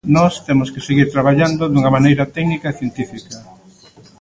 Nós 0.15 0.33
temos 0.47 0.69
que 0.73 0.85
seguir 0.87 1.07
traballando 1.15 1.63
dunha 1.67 1.93
maneira 1.95 2.29
técnica 2.37 2.67
e 2.69 2.77
científica. 2.79 3.37